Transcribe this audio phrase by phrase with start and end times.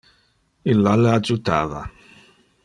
[0.73, 1.83] Illa le adjutava.